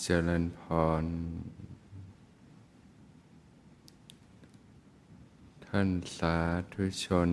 [0.00, 0.60] เจริญพ
[1.02, 1.04] ร
[5.66, 6.36] ท่านสา
[6.72, 7.30] ธุชน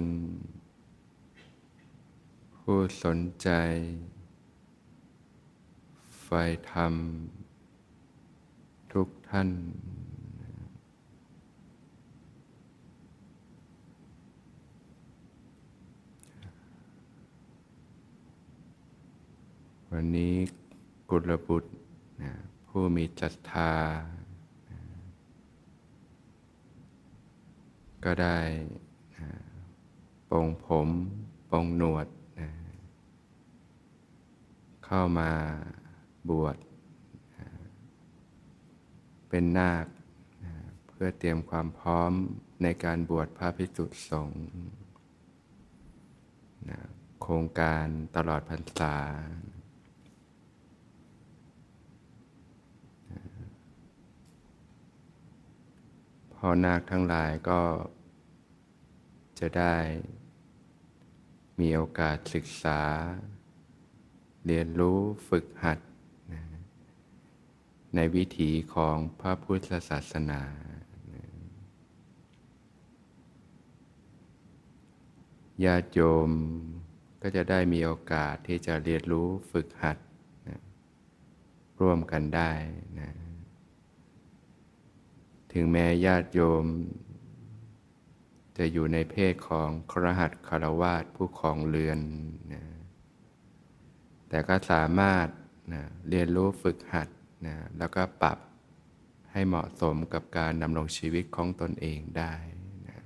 [2.56, 3.50] ผู้สนใจ
[6.22, 6.28] ไฟ
[6.72, 6.94] ธรรม
[8.94, 9.50] ทุกท่าน
[19.92, 20.36] วันนี้
[21.16, 21.72] กุลบุตร
[22.22, 22.34] นะ
[22.68, 23.74] ผู้มีศรัทธา
[28.04, 28.38] ก็ได้
[30.30, 30.90] ปรงผม
[31.50, 32.08] ปรงหนวด
[32.40, 32.50] นะ
[34.86, 35.32] เข้ามา
[36.30, 36.58] บวช
[37.36, 37.48] นะ
[39.30, 39.86] เป็นนาค
[40.44, 40.54] นะ
[40.88, 42.12] เพื่อเตรียมความพร้อม
[42.64, 44.44] ในการบวชพระภิกษุสงฆ์
[46.70, 46.80] นะ
[47.22, 48.96] โครงการตลอดพรรษา
[56.46, 57.62] พ่อนาคทั้งหลายก็
[59.40, 59.76] จะได้
[61.60, 62.82] มีโอกาสศึกษา
[64.46, 65.80] เรียนรู้ฝึกหัด
[67.96, 70.42] ในวิถีของพระพุทธศาสนา
[75.66, 76.30] ญาติโยม
[77.22, 79.98] ก็จะได้มีโอกาสที่จะเรียนรู้ฝึกหัด
[80.48, 80.62] นะ
[81.80, 82.52] ร่วมกันได้
[83.02, 83.23] นะ
[85.54, 86.66] ถึงแม้ญาติโยม
[88.58, 92.00] จะอยู่ในเพศของครหัสคารวาสผู้ของเรือน
[92.54, 92.64] นะ
[94.30, 95.28] แต่ก็สามารถ
[95.74, 97.08] นะเรียนรู้ฝึกหัด
[97.48, 98.38] นะแล้วก็ปรับ
[99.32, 102.34] ให้เหมาะสมกับการดำรงชีวิตของตนเองได้
[102.88, 103.00] นะ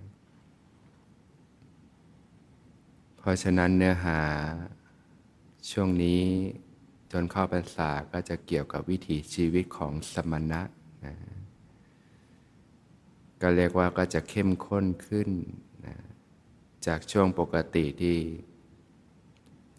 [3.17, 4.19] เพราะฉะนั้นเนื้อหา
[5.71, 6.23] ช่วงนี้
[7.11, 10.61] จนเข้าพรรษาก็จะเกี่ยวกับวิถีชีวิตของสมณะ
[11.05, 11.15] นะ
[13.41, 15.29] ก็เรียกว่าก็จะเข้มข้นขึ้น
[15.85, 15.95] นะ
[16.87, 18.17] จากช่วงปกติที่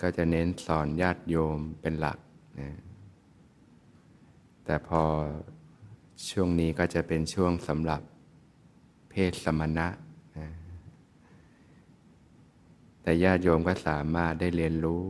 [0.03, 2.19] ก็จะเน้นสอนญาติโยมเป็นหลัก
[2.61, 2.71] นะ
[4.65, 5.03] แต่พอ
[6.31, 8.03] ช่วงนี้ก็จะเป็นช่วงสำหรับ
[9.11, 9.89] เพศสมณะ
[10.39, 10.49] นะ
[13.03, 15.05] แต่ญาติโยมก็สามารถได้เรียนรู้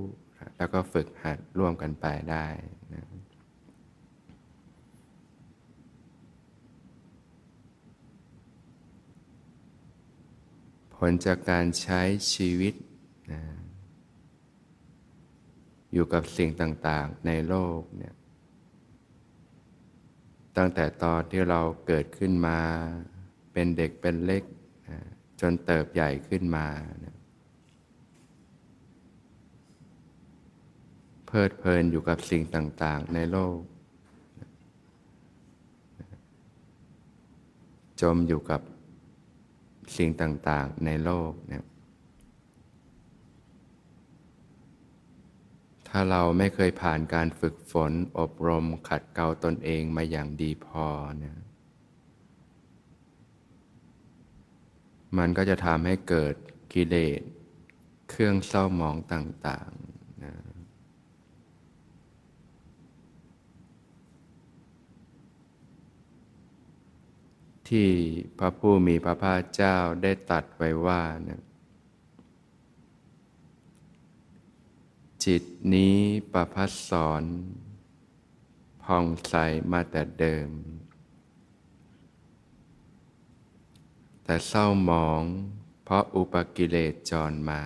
[0.57, 2.47] แล้วก็ฝึกหัดร่วมกันไปได้
[2.95, 3.05] นะ
[10.99, 12.01] ผลจากการใช้
[12.33, 12.75] ชีวิต
[13.33, 13.43] นะ
[15.93, 18.15] อยู่กับสิ่งต่าง ๆ ในโลกเนี่ย
[20.57, 22.59] ตั้งแต่ตอนที่เราเกิดขึ้นมา
[23.53, 24.45] เป็นเด็กเป็นเล็ก
[24.89, 24.99] นะ
[25.41, 26.67] จนเติบใหญ่ขึ้นมา
[27.05, 27.17] นะ
[31.27, 33.59] เพลิดเพลินอยู่กับสิ่งต่าง ๆ ในโลก
[38.01, 38.61] จมอยู่กับ
[39.97, 41.65] สิ่งต่าง ๆ ในโลกเนี่ย
[45.89, 50.87] ถ้าเราไม่เคยผ่านการฝึกฝนอบรมขัดเกลาตนเองมาอย่างดีพอ
[51.19, 51.39] เนี่ย
[55.19, 56.35] มันก็จะทำให้เกิด
[56.73, 57.23] กิเลส
[58.11, 60.35] เครื่องเศร้าหมองต่าง ๆนะ
[67.69, 67.91] ที่
[68.39, 71.43] พระผู้มีพระภาคเจ้าได้ตัดไว้ว่านะ
[75.25, 75.43] จิต
[75.75, 75.97] นี้
[76.33, 77.23] ประพัสสอน
[78.85, 79.35] ผ่องใส
[79.73, 80.51] มาแต่เดิม
[84.25, 85.23] แต่เศร้าหมอง
[85.85, 87.63] เพราะอุปกิเลสจรมา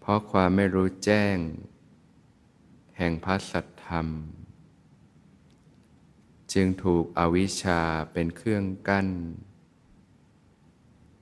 [0.00, 1.36] เพราะความไม่รู้แจ้ง
[2.96, 4.06] แห่งพระสัทธรรม
[6.52, 7.80] จึงถูกอวิชชา
[8.12, 9.08] เป็นเครื่องกั้น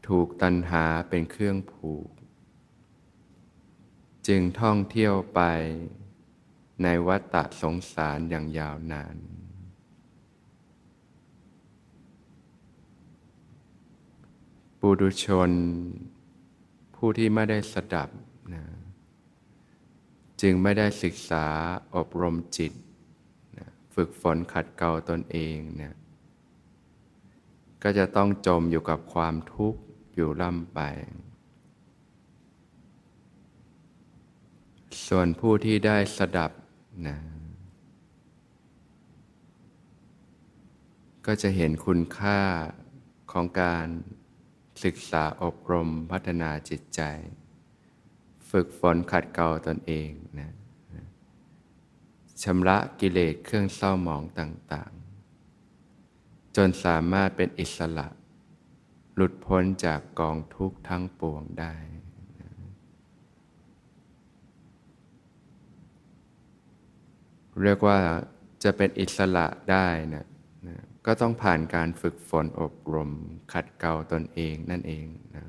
[0.09, 2.09] ถูกตัณหาเป็นเครื่องผูก
[4.27, 5.41] จึงท่องเที่ยวไป
[6.83, 9.17] ในวัฏฏะสงสารอย่างยาวนาน
[14.81, 15.51] ปุถุชน
[16.95, 18.09] ผู้ที่ไม่ได้สดับ
[18.53, 18.65] นะ
[20.41, 21.47] จึงไม่ได้ศึกษา
[21.95, 22.73] อบรมจิต
[24.03, 25.97] ฝึกฝนขัดเกลาตนเองเนะ
[27.83, 29.81] ก็จะต้องจมอยู่กับความทุกข์
[30.15, 30.81] อยู่ล่ำไป
[35.07, 36.53] ส่วนผู้ที่ได้สดับ
[37.07, 37.19] นะ
[41.27, 42.41] ก็จะเห็นคุณค่า
[43.33, 43.87] ของการ
[44.85, 47.01] ศึกษาอบรมพัฒนาจิตใจ
[48.51, 50.11] ฝึกฝนขัดเกลาตนเอง
[50.41, 50.58] นะ
[52.43, 58.09] ชำระกิเลสเครื่องเศร้าหมองต่างๆ จนสามารถเป็นอิสระ
[59.15, 61.75] หลุดพ้นจากกองทุกข์ทั้งปวงได้
[67.63, 67.99] เรียกว่า
[68.65, 70.27] จะเป็นอิสระได้นะ
[71.07, 73.11] ก็ต้องผ่านการฝึกฝนอบรม
[73.53, 75.45] ขัดเกลาตนเองนั่นเองนะ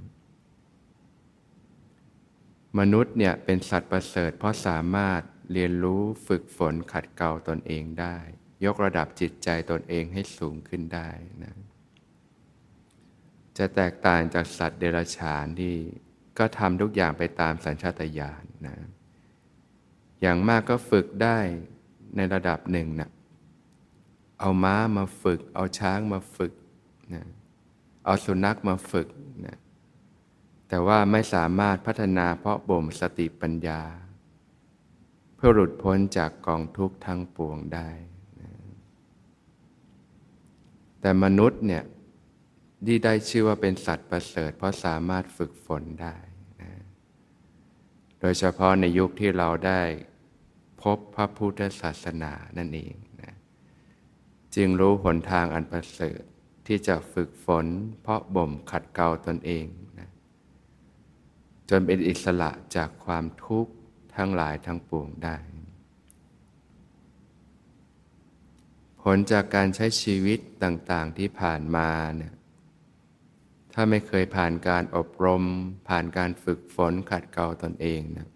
[2.80, 5.21] มนุษย์เนี่ยเป็นสัตว์ประเสริฐเพราะสามารถ
[5.54, 8.18] เรียนรู้ฝึกฝนขัดเกลาตนเองได้
[8.66, 11.10] ยกระดับจิตใจตนเองให้สูงขึ้นได้
[11.44, 11.56] นะ
[13.57, 15.75] จะแตกต่างจากสัตว์เดรัจฉานที่
[16.38, 18.75] ก็ทำทุกอย่างไปตามสัญชาตญาณนะ
[20.22, 21.38] อย่างมากก็ฝึกได้
[22.16, 23.10] ในระดับหนึ่งนะ
[24.40, 26.54] เอาม้ามาฝึก เอาช้างมาฝึก
[27.13, 27.25] นะ
[28.06, 29.07] เอาสุนัขมาฝึก
[29.46, 29.57] นะ
[30.68, 33.81] แต่ว่าไม่สามารถพัฒนาเพราะบ่มสติปัญญา
[35.39, 37.89] พื่อหลุดพ้นจากกองทุกข์ทั้งปวงได้
[41.01, 41.83] แต่มนุษย์เนี่ย
[42.86, 46.18] ที่ได้ชื่อว่าเป็นสัตว์ประเสริฐ เพราะสามารถฝึกฝนได้
[46.62, 46.71] นะ
[48.19, 49.81] โดยเฉพาะในยุคที่เราได้
[50.81, 53.33] พบพระพุทธศาสนานั่นเองนะ
[54.56, 56.21] จึงรู้หนทางอันประเสริฐ
[56.68, 57.65] ที่จะฝึกฝน
[58.01, 59.65] เพราะบ่มขัดเกลาตนเอง
[60.00, 60.09] นะ
[61.69, 63.74] จนเป็นอิสระจากความทุกข์
[64.19, 65.38] ทั้งหลายทั้งปวงได้
[69.01, 72.33] ผลจากการใช้ชีวิตต่างๆที่ผ่านมาเนี่ย
[73.74, 75.44] ถ้าไม่เคยผ่านการอบรม
[75.89, 78.30] ผ่านการฝึกฝนขัดเกลาตนเองนะ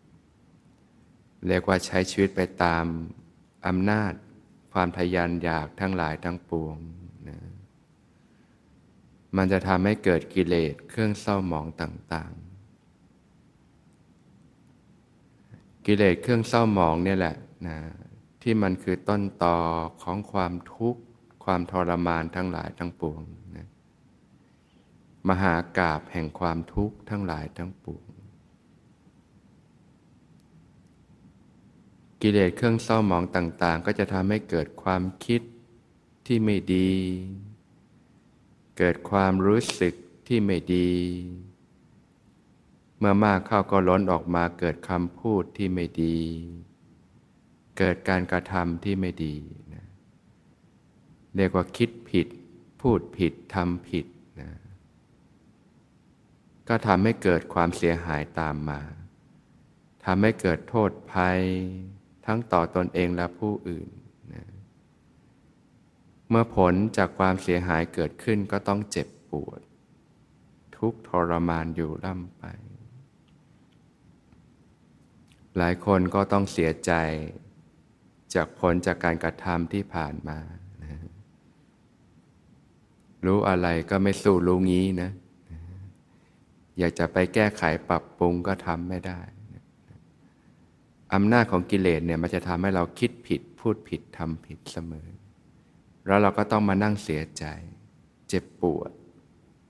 [1.47, 2.85] เรียกว่าใช้ชีวิตไปตาม
[3.67, 4.13] อำนาจ
[4.73, 6.77] ความทยานอยากทั้งหลายทั้งปวง
[7.29, 7.39] นะ
[9.37, 12.52] มันจะทำให้เกิดกิเลสเครื่องเศร้าหมองต่าง ๆ
[15.85, 17.35] กิเลสเครื่องเศร้าหมองเนี่ยแหละ
[17.67, 17.77] นะ
[18.41, 19.57] ที่มันคือต้นตอ
[20.03, 21.01] ของความทุกข์
[21.43, 23.21] ความทรมานทั้งหลายทั้งปวง
[23.55, 23.67] นะ
[25.29, 28.05] มหากาบแห่งความทุกข์ทั้งหลายทั้งปวง
[32.21, 35.41] กิเลสเครื่องเศร้าหมองต่าง ๆ ก็จะทำให้เกิดความคิด
[36.25, 36.91] ที่ไม่ดี
[38.77, 39.93] เกิดความรู้สึก
[40.27, 40.91] ที่ไม่ดี
[43.03, 46.17] มื่อมากเข้าก็ล้นออกมาเกิดคำพูดที่ไม่ดี
[47.77, 49.35] เกิดการกระทำที่ไม่ดี
[49.73, 49.85] นะ
[51.35, 52.27] เรียกว่าคิดผิด
[52.81, 54.05] พูดผิดทำผิด
[54.41, 54.51] นะ
[56.67, 58.81] ก็ทำให้เกิดความเสียหายตามมา
[60.05, 61.39] ทำให้เกิดโทษภัย
[62.25, 63.89] ทั้งต่อตอนเองและผู้อื่น
[64.33, 64.45] นะ
[66.29, 69.61] เมื่อผลจากความเสียหายเกิดขึ้นก็ต้องเจ็บปวด
[70.77, 72.43] ทุกทรมานอยู่ล่ำไป
[75.57, 76.91] หลายคนก็ต้องเสียใจ
[78.33, 80.39] จากผลจากการกระทำที่ผ่านมา
[80.83, 80.99] นะ
[83.25, 85.11] รู้อะไรก็ไม่สู้รู้งี้นะ
[86.79, 89.19] อยากจะไปแก้ไขปรับปรุงก็ทำไม่ได้
[91.13, 95.07] อำนาจของกิเลสเนี่ยมันจะทำให้เราคิดผิด พูดผิดทำผิดเสมอ
[96.05, 97.45] แล้วเราก็ต้องมานั่งเสียใจ
[98.27, 98.91] เจ็บปวด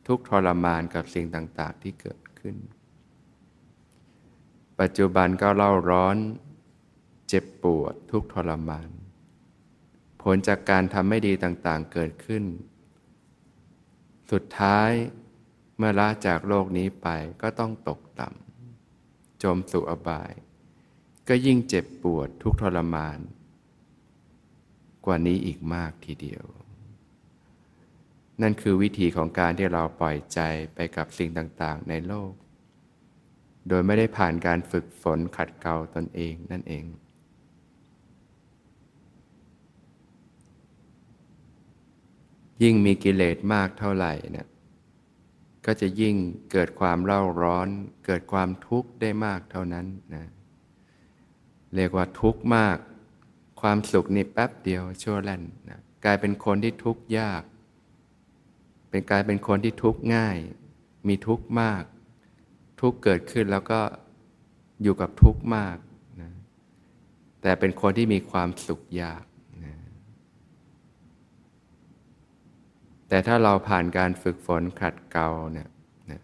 [0.08, 2.56] ทุกทรมานกับสิ่งต่าง ๆ ที่เกิดขึ้น
[4.86, 6.18] ปัจจุบันก็เล่าร้อน
[7.28, 8.90] เจ็บปวดทุกทรมาน
[10.22, 12.44] ผลจากการทำไม่ดีต่างๆเกิดขึ้น
[14.32, 14.92] สุดท้าย
[15.78, 17.08] เมื่อละจากโลกนี้ไป
[17.42, 20.32] ก็ต้องตกต่ำจมสู่อบาย
[21.28, 23.20] ก็ยิ่งเจ็บปวดทุกทรมาน
[25.06, 26.46] กว่านี้อีกมากทีเดียว
[28.42, 30.40] นั่นคือวิธีของการที่เราปล่อยใจ
[30.76, 32.32] ไปกับสิ่งต่างๆ ในโลก
[33.68, 36.86] โดยไม่ได้ผ่านการฝึกฝนขัดเกลาตนเองนั่นเอง
[42.64, 44.48] ยิ่งมีกิเลสมากเท่าไหร่เนี่ย
[45.66, 46.16] ก็จะยิ่ง
[46.52, 47.68] เกิดความเล่าร้อน
[48.06, 50.26] เกิดความทุกข์ได้มากเท่านั้นนะ
[51.76, 52.78] เรียกว่าทุกข์มาก
[53.62, 57.44] ความสุขนี่แป๊บเดียวชั่วแล่นนะกลายเป็นคนที่ทุกข์ยาก
[58.90, 60.38] เป็นกลายเป็นคนที่ทุกข์ง่าย
[61.08, 61.84] มีทุกข์มาก
[62.84, 63.80] ทุกเกิดขึ้นแล้วก็
[64.84, 65.78] อยู่กับทุกข์มาก
[66.22, 66.32] นะ
[67.42, 69.24] แต่เป็นคนที่มีความสุขยาก
[69.66, 69.76] นะ
[73.08, 75.70] แต่ถ้าเราผ่านการฝึกฝนขัดเกลาเนี่ย
[76.12, 76.20] นะ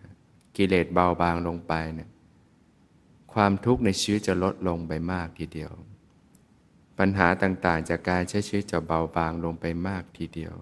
[0.55, 2.09] กิเลสเบาบางลงไปเนี่ย
[3.33, 5.71] ความทุกข์ในชีวิตจะลดลงไปมากทีเดียว
[6.99, 10.55] ปัญหาต่างๆ จากการใช้ชีวิตจะเบาบางลงไปมากทีเดียว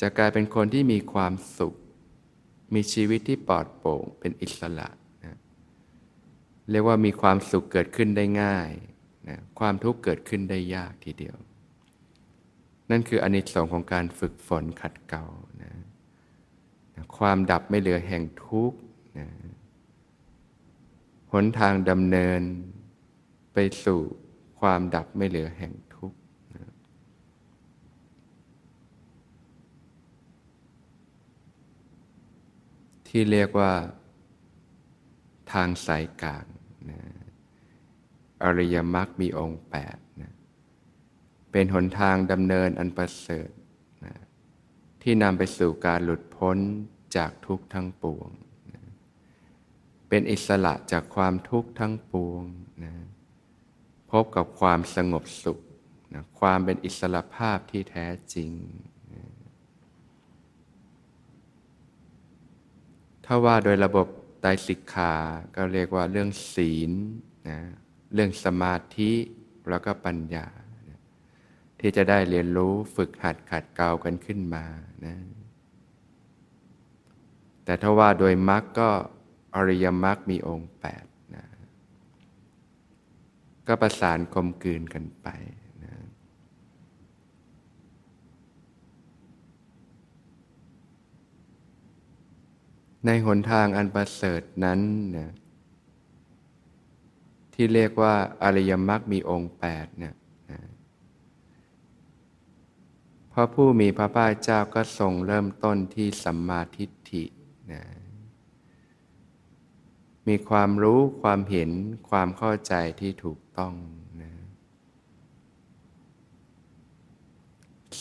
[0.00, 1.74] จะกลายเป็นคนที่มีความสุข
[2.74, 4.88] มีชีวิตที่ปลอดโปร่งเป็นอิสระ
[5.24, 5.36] นะ
[6.70, 8.70] เรียกว่ามีความสุขเกิดขึ้นได้ง่าย
[9.28, 11.36] นะความทุกข์เกิดขึ้นได้ยากทีเดียว
[12.90, 15.24] นั่นคืออนิสงส์ของการฝึกฝนขัดเกลา
[15.62, 15.72] นะ
[16.94, 18.78] นะความดับไม่เหลือแห่งทุกข์
[19.18, 19.28] นะ
[21.32, 22.40] หนทางดำเนิน
[23.52, 24.00] ไปสู่
[24.60, 26.18] ความดับไม่เหลือแห่งทุกข์
[26.54, 26.72] นะ
[33.08, 33.72] ที่เรียกว่า
[35.52, 36.46] ทางสายกลาง
[36.90, 37.00] นะ
[38.42, 40.32] อริยมรรคมีองค์แปดนะ
[41.52, 43.50] เป็นหนทางดำเนินอันประเสริฐ
[44.04, 44.14] นะ
[45.02, 46.58] ที่นำไปสู่การหลุดพ้น
[47.16, 48.28] จากทุกข์ทั้งปวง
[48.74, 48.82] นะ
[50.08, 52.42] เป็นอิสระจากความทุกข์ทั้งปวง
[52.84, 52.94] นะ
[54.10, 55.60] พบกับความสงบสุข
[56.14, 58.50] นะความเป็นอิสระภาพที่แท้จริง
[59.14, 59.24] นะ
[63.26, 64.06] ถ้าว่าโดยระบบ
[64.40, 65.14] ไตรสิกขา
[65.56, 66.92] ก็เรียกว่าเรื่องศีล
[67.48, 67.60] นะ
[68.14, 69.12] เรื่องสมาธิ
[69.70, 70.46] แล้วก็ปัญญา
[71.80, 74.64] ที่จะได้เรียนรู้ฝึกหัดขัดเกลากันขึ้นมา
[75.06, 75.16] นะ
[77.64, 78.90] แต่ถ้าว่าโดยมรรคก็
[79.54, 81.04] อริยมรรคมีองค์แปด
[81.34, 81.44] นะ
[83.68, 85.28] ก็ประสานกลมกลืนกันไป
[93.06, 94.80] ในหนทางอันประเสริฐนั้น
[95.16, 95.30] นะ
[97.54, 100.14] ที่เรียกว่าอริยมรรคมีองค์แปดเนี่ย
[100.50, 100.60] นะ
[103.32, 107.24] พระผู้มีพระภาคเจ้าก็ทรงเริ่มต้นที่สัมมาทิฏฐิ
[107.72, 107.82] นะ
[110.28, 111.70] มีความรู้ความเห็น
[112.10, 113.74] ความเข้าใจที่ถูกต้อง
[114.22, 114.32] นะ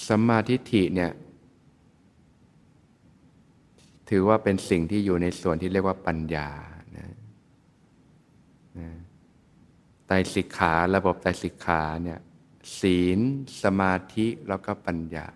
[0.08, 1.12] สัมมาทิฏฐิเนี่ย
[4.10, 6.50] ถือว่าเป็นสิ่งที่อยู่ในส่วนที่เรียกว่าปัญญา
[6.98, 7.12] นะ
[8.78, 8.90] นะ
[10.08, 12.20] ไตรสิกขาระบบไตรสิกขาเนี่ย
[12.80, 13.20] ศีล
[13.64, 15.28] สมาธิแล้วก็ปัญญา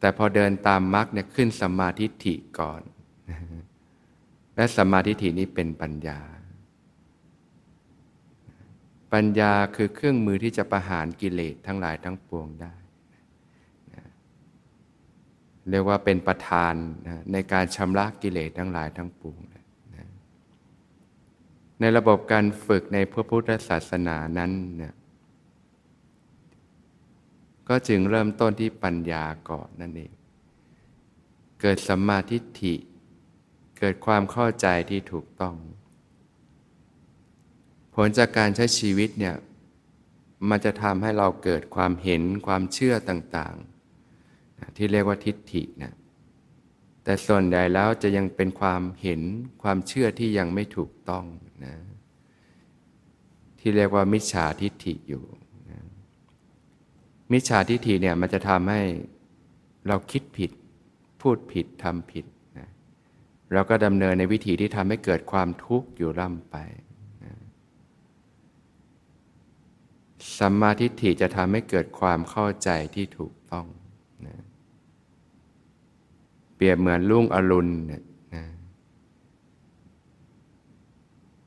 [0.00, 2.82] แต่พอเดินตามมรรคเนี่ยขึ้นสมาธิฐิก่อน
[4.56, 6.20] และสมาธิฐินี้เป็นปัญญา
[9.12, 12.74] ปัญญาคือเครื่องมือที่จะประหารกิเลสทั้งหลายทั้งปวงได้
[15.70, 16.74] เรียกว่าเป็นประธาน
[17.06, 19.38] นะในการชำระกิเลสทั้งหลายทั้งปวง
[21.80, 24.94] ในระบบการฝึกในพระพุทธศาสนานั้นเนี่ย
[27.68, 30.12] ก็จึงเริ่มต้นที่ปัญญาก่อนนั่นเอง
[31.60, 32.74] เกิดสัมมาทิฏฐิ
[33.78, 35.54] เกิดความเข้าใจที่ถูกต้อง
[37.94, 39.36] ผลจากการใช้ชีวิตเนี่ย
[40.48, 43.73] มันจะทำให้เราเกิดความเห็นความเชื่อต่างๆ
[44.76, 45.92] ที่เรียกว่าทิฏฐินะ
[47.04, 49.20] แต่ส่วนใหญ่แล้วจะยังเป็นความเห็น
[49.62, 51.24] ความเชื่อที่ยังไม่ถูกต้อง
[51.64, 51.74] นะ
[53.60, 55.24] ที่เรียกว่ามิจฉาทิฏฐิอยู่
[55.70, 55.80] นะ
[57.32, 58.82] มิจฉาทิฏฐิเนี่ยมันจะทำให้
[59.88, 60.50] เราคิดผิด
[61.20, 62.26] พูดผิดทำผิด
[62.58, 62.68] นะ
[63.52, 66.56] เราก็ดำเนินในวิธีที่ทำให้เกิดความทุกข์อยู่ร่ำไป
[67.24, 67.34] นะ
[70.38, 73.66] สัมมาทิฏฐิจะทำให้เกิดความเข้าใจที่ถูกต้อง
[76.54, 78.02] เปรียบเหมือนลุ่งอรุณเนี่ย
[78.34, 78.44] นะ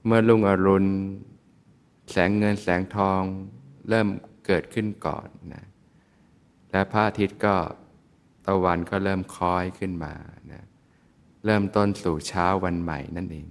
[0.06, 0.86] เมื่อลุ่งอรุณ
[2.12, 3.22] แสงเงินแสงทอง
[3.90, 4.08] เริ่ม
[4.46, 5.66] เกิดขึ้นก่อนนะ
[6.72, 7.56] และพระอาทิตย์ก็
[8.46, 10.14] ตะวันก็เริ่มคล้อยขึ้นมา
[10.52, 10.64] นะ
[11.46, 13.48] เริ่มต้นสู่เช้าวันใหม่นั่นเอง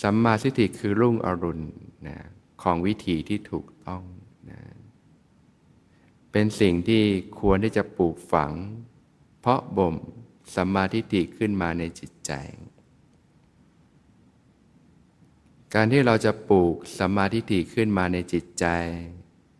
[0.00, 1.64] สัมมาสิทธิคือรุ่งอรุณ
[2.08, 2.18] นะ
[2.62, 4.02] ของวิถีที่ถูกต้อง
[4.50, 4.60] นะ
[6.32, 7.02] เป็นสิ่งที่
[7.40, 8.52] ควรที่จะปลูกฝัง
[9.48, 9.94] ราะบ่ม
[10.54, 12.32] สัมมาทิฏฐิขึ้นมาในจิตใจ
[15.74, 18.66] การที่เราจะปลูกสัมมาทิฏฐิขึ้นมาในจิตใจ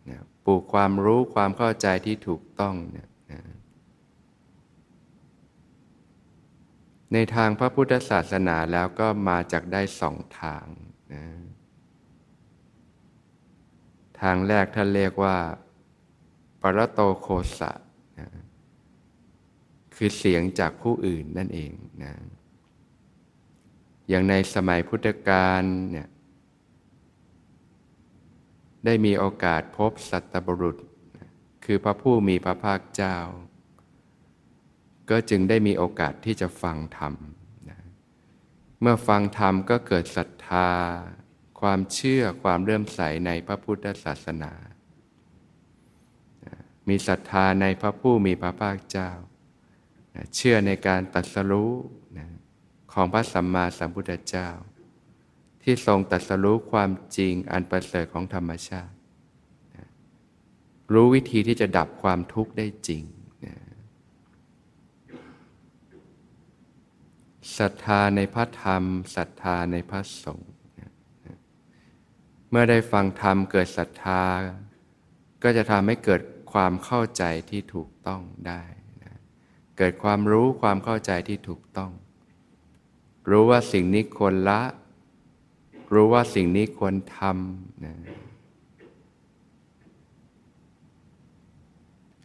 [0.09, 3.41] นะปลูกความรู้ความเข้าใจที่ถูกต้องเนี่ยนะ
[7.13, 10.65] ในทางพระพุทธศาสนาแล้วก็มาจากได้สองทาง
[11.13, 11.25] นะ
[14.21, 15.37] ทางแรกท่านเรียกว่า
[16.61, 17.27] ปรโตโค
[17.59, 17.88] สะนะ
[20.01, 21.71] คือเสียงจากผู้อื่นนั่นเอง
[22.03, 22.13] นะ
[24.09, 26.07] อย่างในสมัยพุทธกาลเนี่ย
[28.85, 30.77] ได้มีโอกาสพบสัตบุรุษ
[31.65, 33.17] คือพระผู้มีพระภาคเจ้า
[35.09, 37.13] ก็จึงได้มีโอกาสที่จะฟังธรรม
[37.69, 37.79] นะ
[38.81, 40.69] เมื่อฟังธรรมก็เกิดศรัทธา
[41.59, 44.53] ความเชื่อความเลื่อมใสในพระพุทธศาสนา
[46.87, 49.11] มีศรัทธาในพระผู้มีพระภาคเจ้า
[50.35, 51.73] เชื่อในการตัดสรู้
[52.93, 54.49] ของพระสัมมาสัมพุทธเจ้า
[55.63, 58.93] ที่ทรงตรัสรู้ความจริงอันประเสริฐของธรรมชาติ
[60.93, 63.03] รู้วิธีที่จะดับความทุกข์ได้จริง
[67.57, 68.83] ศรัทธาในพระธรรม
[69.15, 70.51] ศรัทธาในพระสงฆ์
[72.49, 74.23] เมื่อได้ฟังธรรมเกิดศรัทธา
[75.43, 76.21] ก็จะทำให้เกิด
[76.53, 78.63] ความเข้าใจที่ถูกต้องได้
[79.81, 81.91] เกิดความรู้ความเข้าใจที่ถูกต้อง
[83.29, 84.61] รู้ว่าสิ่งนี้ควรละ
[85.93, 87.95] รู้ว่าสิ่งนี้ควรทำนะ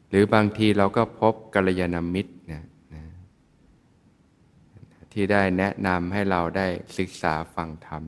[0.08, 3.04] หรือบางทีเราก็พบกัลยาณมิตรนะนะ
[5.12, 6.66] ที่ได้แนะนำให้เราได้
[6.98, 8.02] ศึกษาฟังธรรม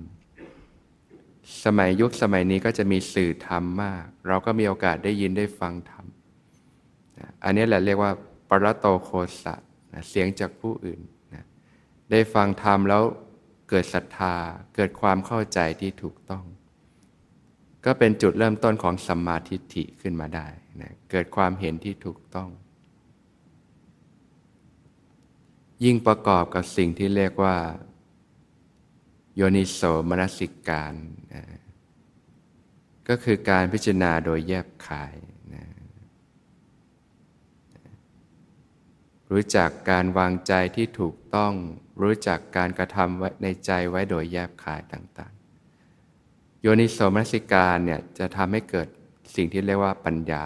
[1.65, 6.05] สมัยยุคสมัยนี้ก็จะมีสื่อธรรมมาก เราก็มีโอกาสได้ยินได้ฟังธรรม
[7.45, 8.12] อันนี้แหละเรียกว่า
[8.49, 9.11] ปรโตโค
[9.43, 9.55] สะ
[10.09, 11.00] เสียงจากผู้อื่น
[12.11, 13.03] ได้ฟังธรรมแล้ว
[13.69, 14.35] เกิดศรัทธา
[14.75, 16.45] เกิดความเข้าใจที่ถูกต้อง
[17.85, 20.47] ก็เป็นจุดเริ่มต้นของสัมมาทิฏฐิขึ้นมาได้
[20.81, 22.49] นะเกิดความเห็นที่ถูกต้อง
[25.85, 27.57] ยิ่งประกอบกับสิ่งที่เรียกว่า
[29.37, 30.95] โยนิโสมนสิการ
[31.35, 31.45] นะ
[33.09, 35.15] ก็คือการพิจารณาโดยแยบขาย
[35.55, 35.67] นะ
[39.33, 41.52] รู้จักการวางใจที่ถูกต้อง
[42.02, 48.88] รู้จักการกระทำไว้ในใจไว้โดยแยบขายต่างๆ โยนิโสมนสิการเนี่ยจะทำให้เกิด
[49.35, 50.45] สิ่งที่เรียกว่าปัญญา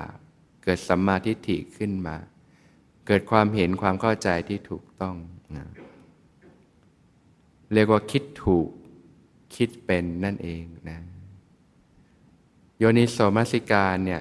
[0.64, 2.16] เกิดสัมมาทิฏฐิขึ้นมา
[3.06, 5.16] เกิดความเห็นความเข้าใจที่ถูกต้อง
[5.56, 5.66] นะ
[7.72, 8.68] เรียกว่าคิดถูก
[9.56, 11.00] คิดเป็นนั่นเองนะ
[12.78, 14.20] โยนิโสมัสิการเนี่ย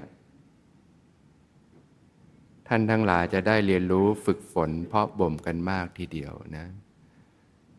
[2.72, 6.68] ท่านทั้งหลายจะได้เรียนรู้ฝึกฝนเพาะบ่มกันมากทีเดียวนะ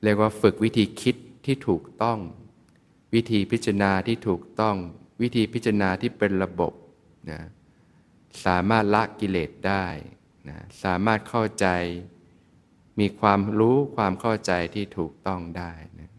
[0.03, 2.19] เรียกว่าฝึกวิธีคิดที่ถูกต้อง
[3.15, 4.77] วิธีพิจารณาที่ถูกต้อง
[5.23, 6.73] วิธีพิจารณาที่เป็นระบบ
[7.31, 7.41] นะ
[8.45, 9.87] สามารถละกิเลสได้
[10.49, 11.67] นะสามารถเข้าใจ
[13.01, 16.11] มีความรู้ความเข้าใจที่ถูกต้องได้นะ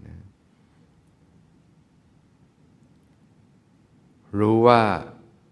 [4.39, 4.81] รู้ว่า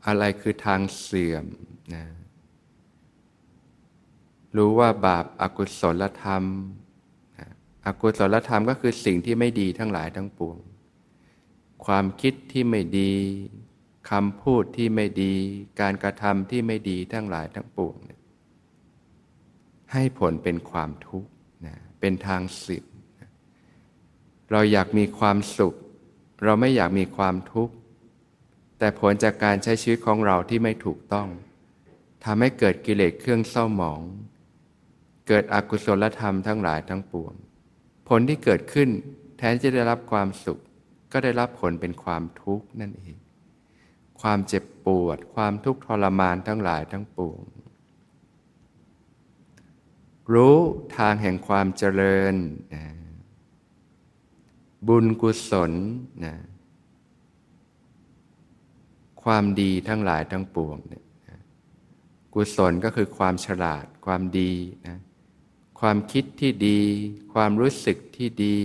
[0.08, 1.46] อะไรคือทางเสื่อม
[1.96, 2.06] นะ
[4.58, 6.44] รู้ว่าบาปอากุศลธรรม
[7.86, 10.58] อกุศลธรรมก็คือสิ่งที่ไม่ดีทั้งหลายทั้งปวง
[11.86, 13.14] ความคิดที่ไม่ดี
[14.10, 15.34] คำพูดที่ไม่ดี
[15.82, 17.96] การกระทำที่ไม่ดีทั้งหลายทั้งปวง
[19.94, 21.30] ให้ผลเป็นความทุกข์
[21.66, 22.84] นะเป็นทางสิบ
[23.20, 23.30] นะ
[24.52, 25.76] เราอยากมีความสุข
[26.44, 27.74] เราไม่อยากมีความทุกข์
[28.78, 31.28] แต่ผลจากการใช้ชีวิตของเราที่ไม่ถูกต้อง
[32.24, 34.02] ทำให้เกิดกิเลสเครื่องเศร้าหมอง
[35.30, 37.34] เกิดอกุศลธรรมทั้งหลายทั้งปวง
[38.08, 38.90] ผลที่เกิดขึ้น
[39.38, 40.60] แทนจะได้รับความสุข
[41.12, 43.16] ก็ได้รับผลเป็นความทุกข์นั่นเอง
[44.22, 47.42] ความเจ็บปวด ความทุกข์ทรมานทั้งหลายทั้งปวง
[50.34, 50.58] รู้
[50.98, 52.36] ทางแห่งความเจริญ
[52.74, 52.84] นะ
[54.88, 55.72] บุญกุศล
[56.26, 56.36] นะ
[59.24, 61.06] ความดีทั้งหลายทั้งปวงเนี่ย
[62.34, 64.54] กุศลก็คือความฉลาด ความดี
[64.88, 65.00] นะ
[65.80, 66.82] ความคิดที่ดี
[67.34, 68.58] ความรู้สึกที่ดี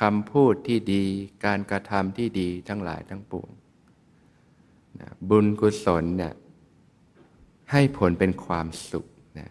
[0.00, 1.04] คำพูดที่ดี
[1.44, 3.50] การกระทำที่ดีทั้งหลายทั้งปวง
[5.00, 6.34] นะบุญกุศลเนี่ย
[7.72, 9.06] ให้ผลเป็นความสุข
[9.38, 9.48] นะ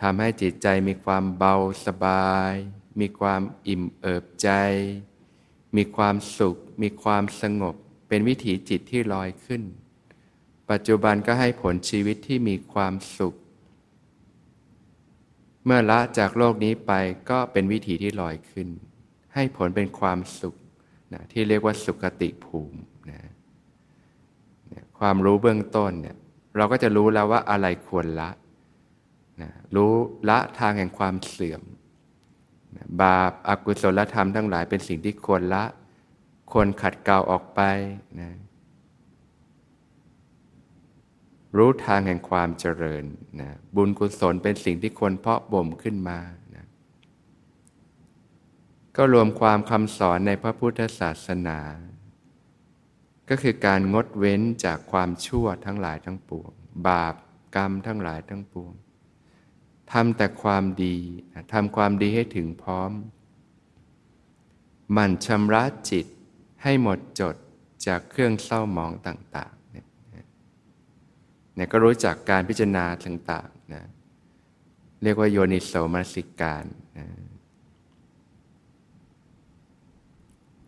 [0.00, 1.54] ทำให้จิตใจมีความเบา
[1.86, 2.52] สบาย
[3.00, 4.50] มีความอิ่มเอิบใจ
[5.76, 7.74] มีความสุข มีความสงบ
[8.08, 9.62] เป็นวิถีจิตที่ลอยขึ้น
[10.70, 13.34] ปัจจุบันก็ให้ผลชีวิตที่มีความสุข
[15.66, 16.92] เมื่อละจากโลกนี้ไป
[17.30, 18.68] ก็เป็นวิถีที่ลอยขึ้น
[19.34, 20.54] ให้ผลเป็นความสุข
[21.12, 22.78] นะที่เรียกว่าสุขติภูมิ
[23.10, 23.20] นะ
[24.98, 26.16] ความรู้เบื้องต้นเนี่ย
[26.56, 28.30] เราก็จะรู้แล้วว่าอะไรควรละ
[29.42, 29.92] นะรู้
[30.28, 31.62] ละทางแห่งความเสื่อม
[32.76, 35.64] นะบาปอากุศลธรรมทั้งหลายเป็นสิ่งที่ควรละ
[36.52, 37.60] คนขัดเกลาออกไป
[38.20, 38.30] นะ
[41.56, 43.04] รู้ทางแห่งความเจริญ
[43.40, 46.18] นะบุญกุศลเป็นสิ่งที่คนเพาะบ่มขึ้นมา
[46.54, 46.66] นะ
[48.96, 51.58] ก็รวมความคำสอนในพระพุทธศาสนา
[53.28, 56.50] ก็คือการงดเว้นจากความชั่วทั้งหลายทั้งปวง
[56.88, 57.14] บาป
[57.56, 58.72] กรรมทั้งหลายทั้งปวง
[59.92, 60.96] ทำแต่ความดี
[61.52, 62.92] ทำความดีให้ถึงพร้อม
[64.96, 66.06] มันชำระจิต
[66.62, 67.36] ให้หมดจด
[67.86, 69.55] จากเครื่องเศร้าหมองต่าง
[71.56, 73.84] เนี่ยก็รู้จักการพิจารณาต่างๆนะ
[75.02, 76.64] เรียกว่าโยนิโสมนสิการ
[76.98, 77.06] นะ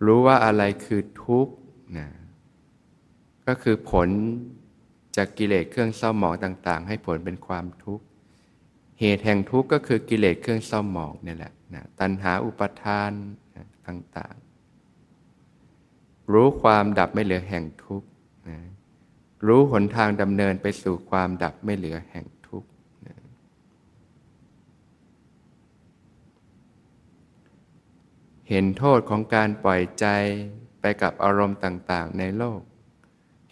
[0.07, 1.55] รู้ว่าอะไรคือทุกข์
[1.99, 2.09] นะ
[3.47, 4.09] ก็คือผล
[5.17, 8.05] จากกิเลสเครื่องเศร้าหมองต่าง ๆ ให้ผลเป็นความทุกข์
[9.01, 13.13] เหตุแห่งทุกข์ก็คือกิเลสเครื่องเศร้าหมองนี่แหละนะตัณหาอุปทาน
[13.57, 14.37] นะต่าง
[15.59, 18.08] ๆ รู้ความดับไม่เหลือแห่งทุกข์
[19.47, 22.69] รู้หนทางดำเนินไปสู่ความดับไม่เหลือแห่งทุกข์
[28.49, 30.07] เห็นโทษของการปล่อยใจ
[30.81, 32.61] ไปกับอารมณ์ต่าง ๆ ในโลก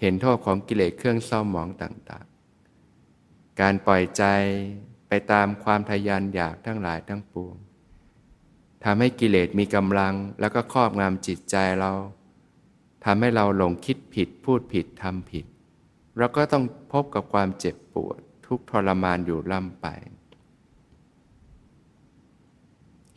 [0.00, 2.26] เห็นโทษของกิเลสเครื่องเศร้าหมองต่าง
[2.92, 4.24] ๆ การปล่อยใจ
[5.08, 7.56] ไปตามความทยานอยากทั้งหลายทั้งปวง
[8.84, 11.92] ทำให้กิเลสมีกำลังแล้วก็ครอบงำจิตใจเรา
[13.04, 15.46] ทำให้เราหลงคิดผิดพูดผิดทำผิด
[16.18, 19.86] เราก็ต้องพบกับความเจ็บปวด ทุกทรมานอยู่ล่ำไป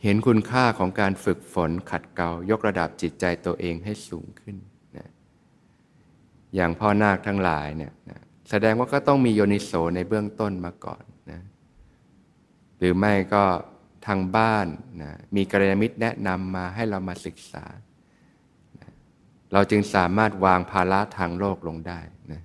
[0.02, 4.56] เห็นคุณค่าของการฝึกฝนขัดเกลายกระดับจิตใจตัวเองให้สูงขึ้น
[6.54, 11.40] อย่างพ่อนาคทั้งหลายเนี่ยนะแสดงว่าก็ต้องมีโยนิโสในเบื้องต้นมาก่อนนะ
[12.78, 13.44] หรือไม่ก็
[14.06, 14.66] ทางบ้าน
[15.02, 17.64] นะมีกระยาณมิตรแนะนำมาให้เรามาศึกษา
[18.80, 18.90] นะ
[19.52, 22.00] เราจึงสามารถวางภาระทางโลกลงได้
[22.32, 22.42] นะ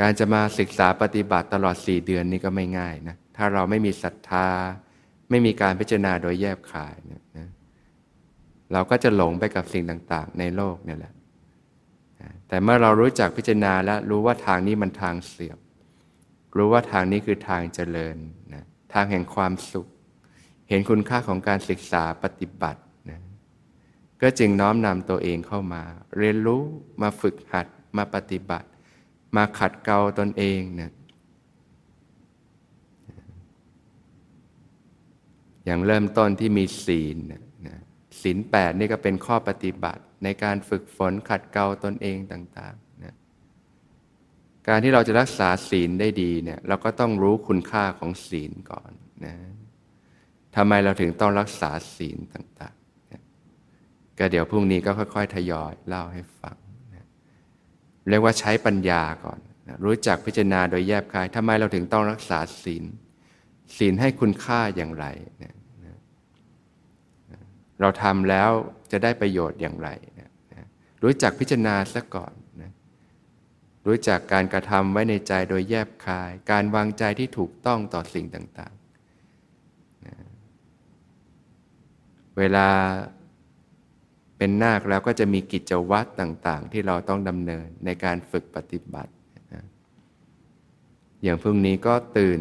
[0.00, 4.48] การจะมาศึกษาปฏิบัติตลอดสี่เดือนนี้ก็ไม่ง่ายนะถ้าเราไม่มีศรัทธา
[5.30, 7.48] ไม่มีการพิจารณาโดยแยบขายนะนะ
[8.72, 11.12] เราก็จะหลงไปกับสิ่งต่างๆ ในโลกนี่แหละ
[12.48, 15.58] แต่เมื่อเรารู้จักพิจารณาและรู้ว่าทางนี้มันทางเสื่อม
[16.56, 18.16] รู้ว่าทางนี้คือทางเจริญ
[18.54, 19.86] นะทางแห่งความสุข
[20.68, 22.80] เห็นคุณค่าของการศึกษาปฏิบัติ
[23.10, 23.20] นะ
[24.22, 25.82] ก็จึงน้อมนำตัวเองเข้ามา
[26.18, 26.62] เรียนรู้
[27.02, 28.68] มาฝึกหัดมาปฏิบัติ
[29.36, 30.92] มาขัดเกลาตนเองนะ
[35.64, 37.42] อย่างเริ่มต้นที่มีศีลนะ
[38.22, 43.14] ศีลแปดนี่ก็เป็นข้อปฏิบัติในการฝึกฝนขัดเกลาตนเองต่างๆนะ
[44.68, 48.92] การที่เราจะรักษาศีลได้ดีเนี่ยเราก็ต้องรู้คุณค่าของศีลก่อน
[49.24, 49.34] นะ
[50.56, 53.22] ทำไมเราถึงต้องรักษาศีลต่างๆนะ
[54.18, 56.56] ก็เดี๋ยวพรุ่งนี้ก็ค่อย ๆ ทยอยเล่าให้ฟัง
[58.08, 59.38] เรียกว่าใช้ปัญญาก่อน
[59.84, 62.84] รู้จักพิจารณาโดยแยบคายทำไมเราถึงต้องรักษาศีล
[63.76, 65.06] ศีลให้คุณค่าอย่างไร
[67.80, 68.50] เราทำแล้ว
[68.92, 69.88] จะได้ประโยชน์อย่างไร
[71.02, 72.34] รู้จักพิจารณาซะก่อน
[73.86, 78.76] รู้จักการกระทำไว้ในใจโดยแยบคาย การวางใจที่ถูกต้องต่อสิ่งต่าง ๆ
[82.38, 82.68] เวลา
[84.38, 89.12] เป็นนาคแล้วก็จะมีกิจวัตรต่างๆ ที่เราต้องดำเนินในการฝึกปฏิบัติ
[91.22, 92.40] อย่างพรุ่งนี้ก็ตื่น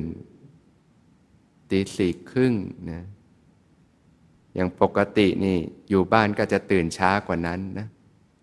[1.70, 2.54] ตีสี่ครึ่ง
[2.92, 3.04] นะ
[4.56, 5.58] อย่างปกตินี่
[5.90, 7.88] อยู่บ้านก็จะตื่นช้ากว่านั้นนะ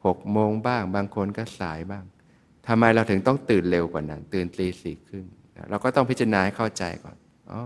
[0.06, 2.04] หกโมงบ้าง บางคนก็สายบ้าง
[2.66, 5.26] ทำไมเราถึงต้องตื่นเร็วกว่านั้น ตื่นตีสี่ครึ่ง
[5.70, 7.16] เราก็ต้องพิจารณาให้เข้าใจก่อน
[7.52, 7.62] อ๋อ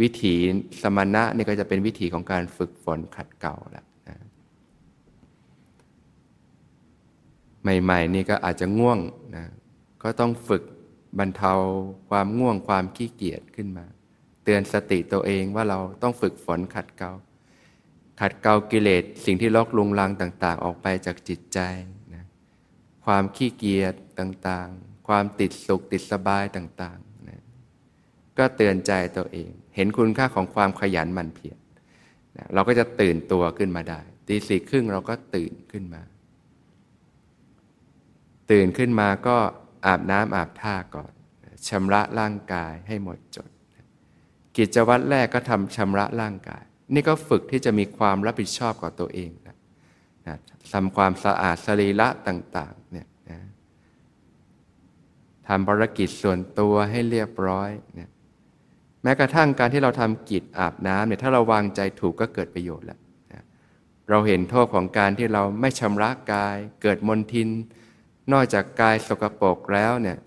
[0.00, 0.34] วิถี
[0.82, 4.16] สมณะนี่ก็จะเป็นวิถีของการฝึกฝนขัดเก่าแล้วนะ
[7.62, 8.98] ใหม่ๆนี่ก็อาจจะง่วง
[9.36, 9.46] นะ
[10.02, 10.62] ก็ต้องฝึก
[11.18, 11.52] บรรเทา
[12.10, 13.86] ความง่วงความขี้เกียจขึ้นมา
[14.44, 17.12] เตือนสติตัวเองว่าเราต้องฝึกฝนขัดเกลา
[18.20, 21.58] ขัดเกลากิเลสสิ่งที่ลอกลุงลังต่าง ๆ ออกไปจากจิตใจ
[22.14, 22.24] นะ
[23.04, 27.40] ความขี้เกียจต่างๆ ความติดสุขติดสบายต่างๆนะ
[28.38, 31.58] ก็เตือนใจตัวเอง เห็นคุณค่าของความขยันหมั่นเพียร
[32.36, 36.02] นะเราก็จะตื่นตัวขึ้นมาได้ตีสี่ครึ่งเราก็ตื่นขึ้นมา
[38.50, 39.36] ตื่นขึ้นมาก็
[39.86, 41.12] อาบน้ำอาบท่าก่อน
[41.68, 43.50] ชำระร่างกายให้หมดจด
[44.56, 46.62] กิจวัตรแรกก็ทำชำระร่างกาย
[46.94, 49.56] นี่ก็ฝึกที่จะมีความรับผิดชอบกับตัวเองนะ
[50.26, 50.36] นะ
[50.72, 53.40] ทำความสะอาดสรีระต่างๆเนี่ยนะ
[55.48, 58.10] ทำภารกิจส่วนตัวให้เรียบร้อยเนี่ย
[59.02, 63.00] แม้กระทั่งการที่เราทำกิจอาบน้ำเนี่ยถ้าเราวางใจถูกก็เกิดประโยชน์แล้ว
[63.32, 63.44] นะ
[64.08, 67.48] เราเห็นโทษของการที่เราไม่ชำระกาย เกิดมลทิน
[68.32, 70.18] นอกจากกายสกปรกแล้วเนี่ย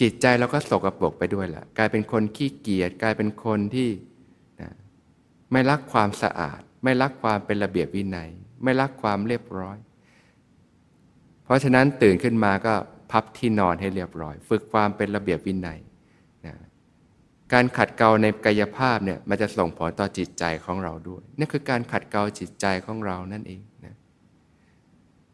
[0.00, 3.90] จิตใจเราก็สกรปรกไปด้วยแหละกลายเป็นคนขี้เกียจกลายเป็นคนที่
[4.60, 4.70] นะ
[5.52, 8.30] ไม่รักความสะอาด ไม่รักความเป็นระเบียบวินัย
[8.64, 9.76] ไม่รักความเรียบร้อย
[11.44, 12.74] เพราะฉะนั้นตื่นขึ้นมาก็
[13.10, 15.78] พับที่นอนให้เรียบร้อย ฝึกความเป็นระเบียบวินัย
[16.46, 16.54] นะ
[17.52, 23.62] การขัดเกลาในกายภาพเนี่ยมันจะส่งผลต่อจิตใจของเราด้วยนี่คือการขัดเกลาจิตใจของเรานั่นเอง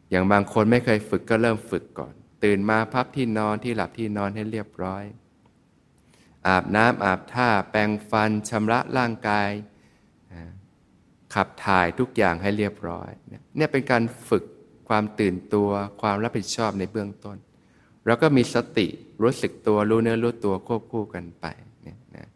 [0.09, 5.03] อย่างบางคนไม่เคยฝึกก็เริ่มฝึกก่อน ตื่นมาพับที่นอนที่หลับที่นอนให้เรียบร้อย
[6.47, 9.49] อาบน้ำอาบท่าแปรงฟันชำระร่างกาย
[11.33, 14.43] ขับถ่ายทุกอย่างให้เรียบร้อย เนี่ยเป็นการฝึก
[14.89, 15.69] ความตื่นตัว
[16.01, 17.37] ความรับผิดชอบในเบื้องต้น
[18.05, 18.87] แล้วก็มีสติ
[19.23, 21.45] รู้สึกตัวรู้เนื้อรู้ตัวควบคู่กันไป
[21.83, 22.27] เนี่ยนะ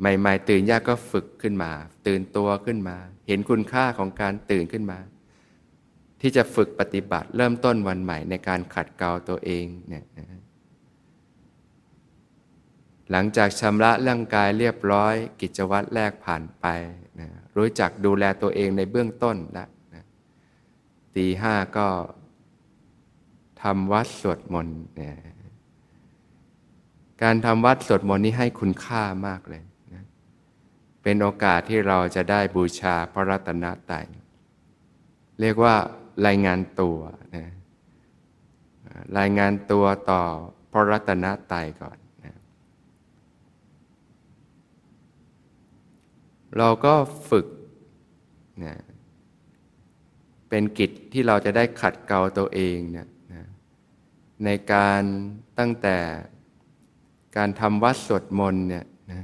[0.00, 1.72] ใหม่ ๆ ตื่นยากก็ฝึกขึ้นมา
[2.06, 2.96] ตื่นตัวขึ้นมา
[3.28, 4.98] เห็นคุณค่าของการตื่นขึ้นมา
[6.28, 10.04] ที่จะฝึกปฏิบัติเริ่มต้นวันใหม่ในการขัดเกลาตัวเองเนี่ย
[13.10, 16.66] หลังจากชำระร่างกายเรียบร้อย กิจวัตรแรกผ่านไป
[17.20, 20.04] นะรู้จักดูแลตัวเองในเบื้องต้นแล้วนะ
[21.16, 21.88] ตีห้าก็
[23.62, 25.12] ทำวัดสวดมนต์นะ
[27.22, 29.62] การทำวัดสวดมนต์นี้ให้คุณค่ามากเลย
[29.94, 30.04] นะ
[31.02, 34.06] เป็นโอกาสที่เราจะได้บูชาพระรัตนตรัย
[35.42, 35.76] เรียกว่า
[36.26, 36.98] รายงานตัว
[37.36, 37.46] นะ
[39.18, 40.22] รายงานตัวต่อ
[40.72, 41.98] พระรัตนตรัยก่อน
[46.58, 46.94] เราก็
[47.30, 47.46] ฝึก
[48.64, 48.76] นะ
[50.48, 53.42] เป็นกิจที่เราจะได้ขัดเกลาตัวเองเนี่ยนะ
[54.44, 55.02] ในการ
[55.58, 55.96] ตั้งแต่
[57.36, 59.22] การทำวัดสวดมนต์เนี่ยนะ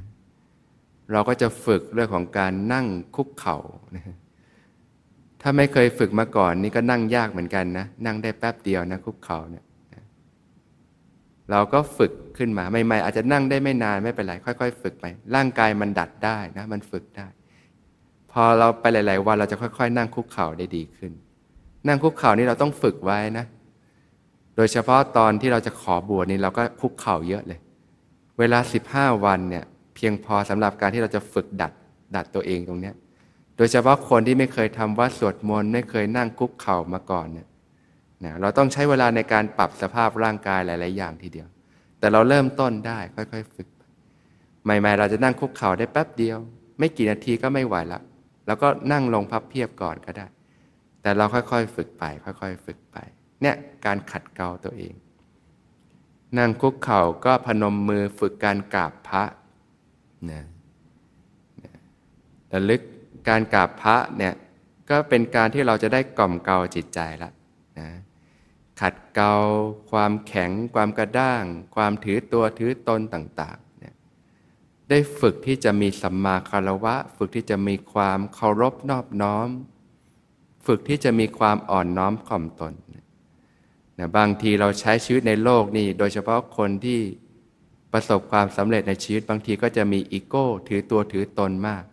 [1.13, 3.59] เราก็จะฝึกเรื่องของการนั่งคุกเข่า
[3.97, 4.17] นะ
[5.43, 9.65] ถ้าไม่เคยฝึกมาก่อนนี่ก็นั่งยากเหมือนกันนะ นั่งได้แป๊บเดียวนะคุกเข่าเนี่ย
[11.51, 17.27] เราก็ฝึกขึ้นมาใหม่ๆอาจจะนั่งได้ไม่นานไม่เป็นไรค่อยๆ ฝึกไป ร่างกายมันดัดได้นะมันฝึกได้
[18.33, 21.13] พอเราไปหลาย ๆ วันเราจะค่อย ๆ นั่งคุกเข่าได้ดีขึ้น
[21.89, 23.45] นั่งคุกเข่านี่เราต้องฝึกไว้นะ
[24.57, 27.61] โดยเฉพาะตอนที่เราจะขอบวชนี่เราก็คุกเข่าเยอะเลย
[28.39, 31.73] เวลาสิบห้าวันเนี่ยเพียงพอสำหรับการที่เราจะฝึกดัด
[32.17, 32.95] ดัดตัวเองตรงเนี้ย
[33.63, 37.49] ดยเฉพาะคนที่ไม่เคยทำวัดสวดมนต์ไม่เคยนั่งคุกเข่ามาก่อนเนี่ย
[38.25, 41.49] นะเราต้องใช้เวลาในการปรับสภาพร่างกายหลาย ๆ อย่างทีเดียว
[41.99, 43.69] แต่เราเริ่มต้นได้ค่อย ๆ ฝึก
[44.65, 46.39] ใหม่ ๆ เราจะนั่งคุกเข่าได้แป๊บเดียว
[46.79, 48.01] ไม่กี่นาทีก็ไม่ไหวละ
[48.47, 50.27] แล้วก็นั่งลงพับเพียบก่อนก็ได้
[51.03, 52.97] แต่เราค่อย ๆ ฝึกไป ค่อย ๆ ฝึกไป
[53.43, 54.95] เนี่ยการขัดเกลาตัวเอง
[56.39, 59.23] นั่งคุกเข่าก็พนมมือฝึกการกราบพระ
[60.31, 60.45] นะ
[62.53, 62.83] ระลึก
[63.29, 64.35] การกราบพระเนี่ย
[64.91, 67.31] ก็เป็นการที่เราจะได้กล่อมเกลาจิตใจละ
[67.79, 67.91] นะ
[68.81, 69.35] ขัดเกลา
[69.91, 71.43] ความแข็ง ความกระด้าง
[71.75, 73.95] ความถือตัวถือตนต่างๆเนี่ย
[74.91, 79.49] ได้ฝึกที่จะมีสัมมาคารวะ ฝึกที่จะมีความเคารพนอบน้อม
[80.67, 82.73] ฝึกที่จะมีความอ่อนน้อมข่อมตน
[83.99, 87.01] นะบางทีเราใช้ชีวิตในโลกนี่โดยเฉพาะคนที่
[87.93, 91.85] ประสบความสำเร็จในชีวิตบางทีก็จะมีอีโก้ ถือตัวถือตนมาก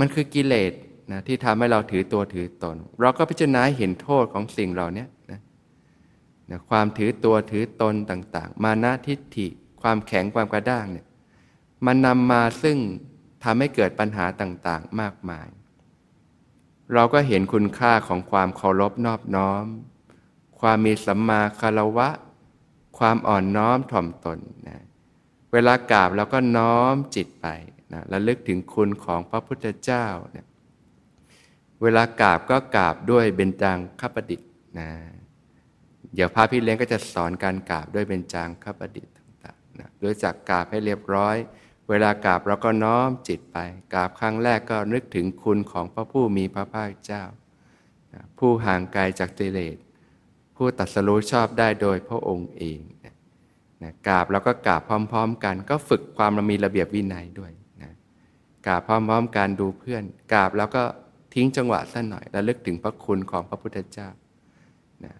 [0.00, 0.72] มันคือกิเลส
[1.12, 5.40] นะที่ทำให้เราถือตัวถือตน เราก็พิจารณาเห็นโทษของสิ่งเหล่านี้นะ
[6.50, 9.46] นะความถือตัวถือตนต่าง ๆ มานะทิฏฐิ
[9.82, 11.06] ความแข็งความกระด้างเนี่ย
[11.86, 12.78] มันนำมาซึ่ง
[13.44, 15.48] ทำให้เกิดปัญหาต่างๆมากมาย
[16.94, 19.64] เราก็เห็นคุณค่าของความเคารพนอบน้อม
[20.60, 22.08] ความมีสัมมาคารวะ
[22.98, 24.84] ความอ่อนน้อมถ่อมตนนะ
[25.52, 27.46] เวลากราบเราก็น้อมจิตไป
[27.92, 30.46] นะระลึกถึงคุณของพระพุทธเจ้าเนะ
[31.82, 34.90] เวลากราบก็กราบด้วยเบญจางคประดิษฐ์นะ
[36.14, 41.36] เดี๋ยวพระพี่เลี้ยงก็จะสอนการกราบด้วยเบญจางคประดิษฐ์ต่างๆนะด้วยจากกราบให้เรียบร้อย
[41.88, 43.58] เวลากราบเราก็น้อมจิตไป
[43.94, 47.24] กราบครั้งแรกก็นึกถึงคุณของพระผู้มีพระภาคเจ้า
[48.14, 49.76] นะผู้ห่างไกลจากกิเลส
[50.56, 52.80] ผู้ตัดสรู้ชอบได้โดยพระองค์เอง
[53.82, 57.92] นะกราบแล้วก็กราบพร้อม ๆ กัน ก็ฝึกความมีระเบียบวินัยด้วยนะ
[58.66, 60.82] กราบพร้อม ๆ กันดูเพื่อน กราบแล้วก็
[61.34, 64.08] ทิ้งจังหวะสั้นหน่อยแล้วลึกถึงพระคุณของพระพุทธเจ้า
[65.04, 65.14] นะ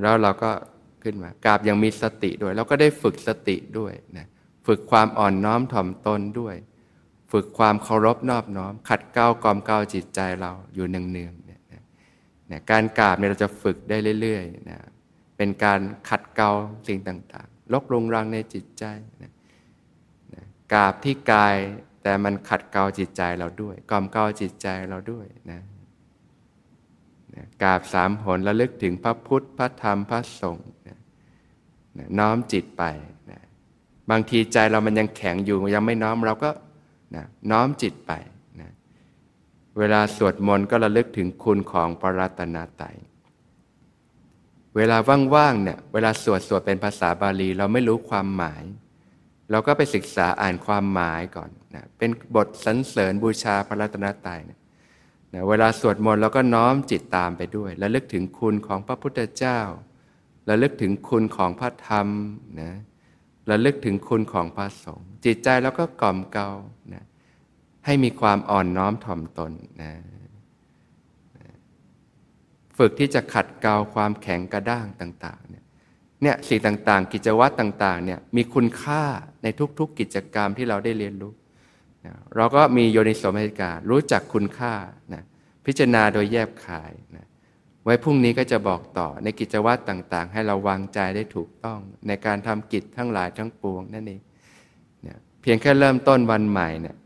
[0.00, 0.50] แล้วเราก็
[1.02, 4.26] ขึ้นมากราบยังมีสติด้วยเราก็ได้ฝึกสติด้วยนะ
[4.66, 6.56] ฝึกความอ่อนน้อมถ่อมตนด้วย
[7.32, 11.60] ฝึกความเคารพนอบน้อม ขัดเกลากลอมเกลาจิตใจเราอยู่เนืองๆเนี่ย
[12.50, 14.78] นะการกราบเนี่ยเราจะฝึกได้เรื่อยๆนะ
[15.38, 16.50] เป็นการขัดเกลา
[16.86, 18.84] สิ่งต่างๆ ลกลงรังในจิตใจ
[19.22, 19.32] นะ
[20.34, 21.56] นะกราบที่กาย
[22.02, 25.60] แต่มันขัดเกลาจิตใจเราด้วยกล่อมเกลาจิตใจเราด้วยนะ
[27.34, 30.98] นะกราบสามหนระลึกถึงพระพุทธพระธรรมพระสงฆ์นะ
[31.98, 32.84] นะน้อมจิตไป
[33.30, 33.40] นะ
[34.10, 36.50] บางทีใจเรามันยังแข็งอยู่ยังไม่น้อมเราก็
[37.16, 38.12] นะน้อมจิตไป
[38.60, 38.70] นะ
[39.78, 42.84] เวลาสวดมนต์ก็ระลึกถึงคุณของปรัตนาไต
[44.76, 44.96] เวลา
[45.34, 48.64] ว่างๆเนี่ยเวลาสวดสวดเป็นภาษาบาลี เราไม่รู้ความหมาย
[49.50, 54.58] เราก็ไปศึกษาอ่านความหมายก่อนนะเป็นบทสรรเสริญบูชาพระรัตนตรัยนะ
[55.34, 59.60] นะเวลาสวดมนต์เราก็น้อมจิตตามไปด้วยและลึกถึงคุณของพระพุทธเจ้า
[60.46, 62.08] และลึกถึงคุณของพระธรรม
[62.62, 62.72] นะ
[63.46, 66.50] และลึกถึงคุณของพระสงฆ์จิตใจเราก็กล่อมเกลา
[66.92, 67.04] นะ
[67.86, 69.52] ให้มีความอ่อนน้อมถ่อมตน
[69.82, 69.92] นะ
[72.78, 75.64] ฝึกที่จะขัดเกลาความแข็งกระด้างต่างๆเนี่ย
[76.22, 79.02] เนี่ยสิ่งต่างๆ กิจวัตรต่างๆเนี่ยมีคุณค่า
[79.42, 79.46] ใน
[79.78, 81.32] ทุกๆ กิจกรรมที่เราได้เรียนรู้
[82.06, 84.74] นะเราก็มีโยนิสมนสิการรู้จักคุณค่า
[85.14, 85.22] นะ
[85.66, 87.26] พิจารณาโดยแยบขายนะ
[87.84, 94.20] ไว้พรุ่งนี้ก็จะบอกต่อในกิจวัตรต่างๆ ให้เราวางใจได้ถูกต้อง ในการทำกิจทั้งหลายทั้งปวงนั่นเอง
[95.02, 96.96] เนี่ยเพียงแค่เริ่มต้นวันใหม่เนี่ย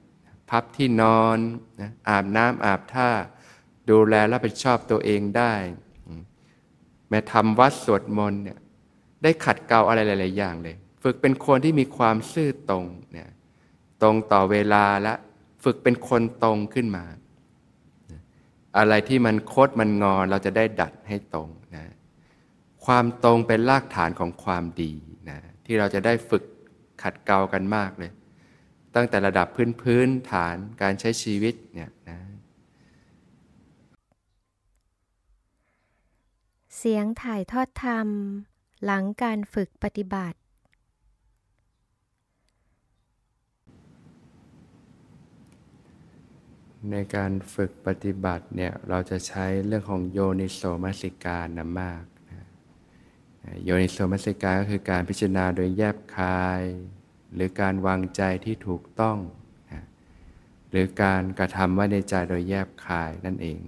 [0.51, 1.39] พับที่นอน
[1.81, 3.11] นะอาบน้ำอาบท่า
[3.91, 5.55] ดูแลรับผิดชอบตัวเองได้
[7.09, 8.59] แม้ทำวัดสวดมนต์เนี่ย
[9.23, 13.29] ได้ขัดเกลาอะไรหลาย ๆ อย่างเลย ฝึกเป็นคนที่มีความซื่อตรงเนี่ย
[14.03, 15.15] ตรงต่อเวลาและ
[15.65, 17.05] ฝึกเป็นคนตรงขึ้นมา
[18.79, 21.85] อะไรที่มันโคดมันงอเราจะได้ดัดให้ตรงนะ
[22.85, 24.93] ความตรงเป็นรากฐานของความดี
[25.31, 26.45] นะที่เราจะได้ฝึก
[27.03, 28.11] ขัดเกลากันมากเลย
[28.95, 32.19] ตั้งแต่ระดับพื้นพื้นฐานการใช้ชีวิตเนี่ยนะ
[36.85, 38.09] เสียงถ่ายทอดธรรม
[38.85, 40.39] หลังการฝึกปฏิบัติ
[46.91, 52.47] ในการฝึกปฏิบัติเนี่ยเราจะใช้เรื่องของโยนิโสมัสิการนำมากนะ
[53.65, 56.63] โยนิโสมัสิการก็คือการพิจารณาโดยแยบคาย
[57.35, 59.19] หรือการวางใจที่ถูกต้อง
[59.73, 59.83] นะ
[60.71, 63.63] หรือการกระทำไว้ในใจโดยแยบคายนั่นเอง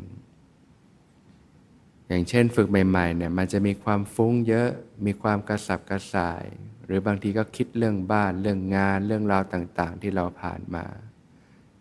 [2.09, 4.69] อย่างเช่นฝึกใหม่ๆเนี่ยมันจะมีความฟุ้งเยอะ
[5.07, 6.45] มีความกระสับกระส่าย
[6.85, 10.85] หรือบางทีก็คิดเรื่องบ้านเรื่องงานเรื่องราวต่างๆ ที่เราผ่านมา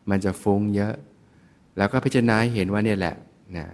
[0.10, 0.94] มันจะฟุ้งเยอะ
[1.78, 3.16] แล้วก็พิจารณาเห็นว่าเนี่ยแหละ
[3.58, 3.68] นะ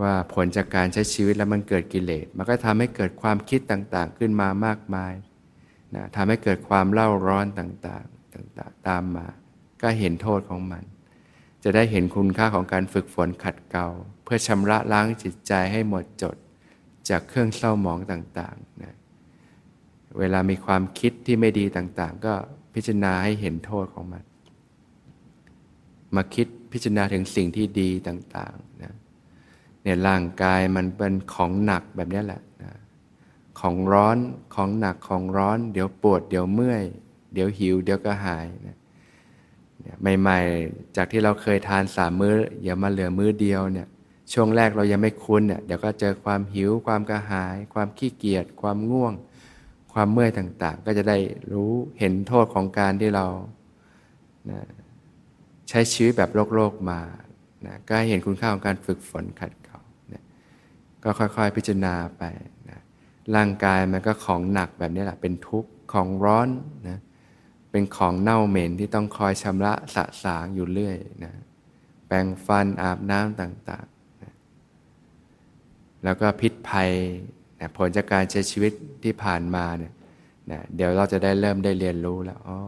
[0.00, 5.14] ว่าผลจากการใช้ชีวิตแล้วมันเกิดกิเลส มันก็ทำให้เกิดความคิดต่างๆ ขึ้นมามากมาย
[5.94, 9.26] นะทำให้เกิดความเล่าร้อนต่างๆ ต่างๆ ตามมา
[9.82, 10.84] ก็เห็นโทษของมัน
[11.64, 13.86] จะได้เห็นคุณค่าของการฝึกฝนขัดเกลา
[14.32, 16.36] พื่อชำระล้างจิตใจให้หมดจด
[17.08, 18.94] จากเครื่องเศร้าหมองต่างๆนะ
[20.18, 22.34] เวลามีความคิดที่ไม่ดีต่างๆ ก็
[22.74, 24.22] พิจารณาให้เห็นโทษของมัน
[26.14, 28.94] มาคิดพิจารณาถึงสิ่งที่ดีต่างๆนะ
[29.82, 32.72] เนี่ยร่างกายมันเป็นของหนักแบบนี้แหละนะ
[33.60, 34.16] ของร้อน
[34.54, 36.84] ของหนักของร้อน เดี๋ยวปวด เดี๋ยวเมื่อย
[37.32, 38.76] เดี๋ยวหิว เดี๋ยวก็หายนะ
[40.20, 43.88] ใหม่ๆ จากที่เราเคยทานสามมื้ออย่ามาเหลือมื้อเดียวเนี่ย
[44.32, 49.14] ช่วงแรกเรายังไม่คุ้นเนี่ยเดี๋ยวก็เจอความหิว ความกระหาย ความขี้เกียจความง่วง
[49.92, 51.18] ความเมื่อยต่างๆ ก็จะได้
[51.52, 53.26] รู้เห็นโทษของการที่เรา
[54.50, 54.60] นะ
[55.68, 57.00] ใช้ชีวิตแบบโลกโลกมา
[57.66, 59.80] นะก็เห็นคุณค่าของการฝึกฝนขัดเกลา
[60.12, 60.22] นะ
[61.02, 62.22] ก็ค่อยๆพิจารณาไป
[62.68, 62.78] นะ
[63.34, 66.48] ร่างกายมันก็ของหนักแบบนี้แหละเป็นทุกข์ของร้อน
[66.88, 66.98] นะ
[67.70, 71.32] เป็นของเน่าเหม็นที่ต้องคอยชำระสะสางอยู่เรื่อยนะ
[72.06, 76.90] แปรงฟันอาบน้ำต่างๆแล้วก็พิษภัย
[77.60, 79.92] นะผลจากการใช้ชีวิตที่ผ่านมาเนี่ย
[80.50, 82.58] นะเดี๋ยวเราจะได้เริ่มได้เรียนรู้แล้วอ๋อ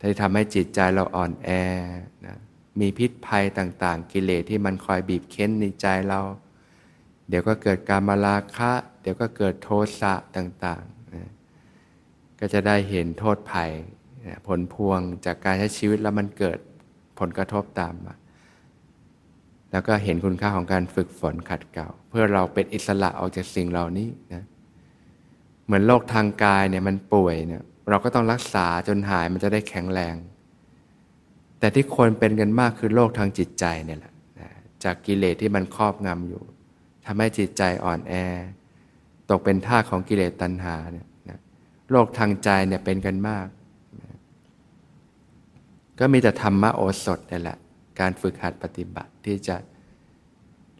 [0.00, 1.48] ที่ทำให้จิตใจเราอ่อนแอ
[2.26, 2.36] นะ
[2.80, 6.20] มีพิษภัยต่างๆ กิเลสที่มันคอยบีบเค้นในใจเรา
[7.28, 9.68] เดี๋ยวก็เกิดการมาลาคะ เดี๋ยวก็เกิดโท
[10.00, 10.93] สะต่างๆ
[12.40, 13.70] ก็จะได้เห็นโทษภัย
[14.46, 16.58] ผลพวงจากการใช้ชีวิตแล้วมันเกิด
[17.18, 18.14] ผลกระทบตามมา
[19.72, 24.44] แล้วก็เห็นคุณค่าของการฝึกฝนขัดเกลาเพื่อเราเป็นอิสระออกจากสิ่งเหล่านี้นะ
[25.64, 30.16] เหมือนโรคทางกายเนี่ยมันป่วยเนี่ยเราก็ต้องรักษาจนหายมันจะได้แข็งแรง
[31.58, 34.50] แต่ที่คนเป็นกันมากคือโรคทางจิตใจเนี่ยแหละนะ
[34.84, 36.42] จากกิเลสที่มันครอบงำอยู่
[37.06, 38.14] ทำให้จิตใจอ่อนแอ
[39.30, 41.06] ตกเป็นท่าของกิเลสตัณหาเนี่ย
[41.90, 43.46] โรคทางใจเนี่ยเป็นกันมาก
[45.98, 47.58] ก็มีแต่ธรรมโอสถนี่แหละ
[48.00, 49.56] การฝึกหัดปฏิบัติที่จะ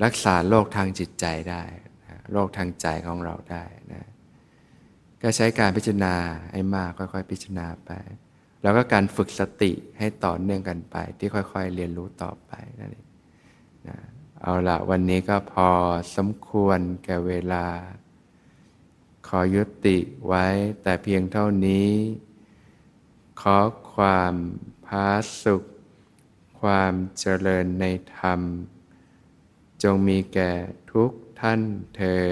[0.05, 1.63] รักษาโรคทางจิตใจได้
[2.33, 4.09] โรคทางใจของเราได้นะ
[5.23, 6.15] ก็ใช้การพิจารณา
[6.53, 7.91] ให้มากค่อยๆ พิจารณาไป
[8.63, 13.07] แล้วก็การฝึกสติให้ต่อเนื่องกันไป ที่ค่อยๆ เรียนรู้ต่อไปนั่นเอง
[13.89, 13.99] นะ
[14.43, 15.69] เอาละวันนี้ก็พอ
[16.17, 17.65] สมควรแก่เวลา
[19.27, 20.47] ขอยุติไว้
[20.83, 21.91] แต่เพียงเท่านี้
[23.41, 23.59] ขอ
[23.95, 24.35] ความ
[24.87, 25.09] พา
[25.43, 25.63] สุข
[26.61, 27.85] ความเจริญใน
[28.17, 28.41] ธรรม
[29.83, 30.53] จงมีแก่
[30.93, 31.11] ทุก
[31.41, 31.61] ท่าน
[31.95, 32.25] เทอ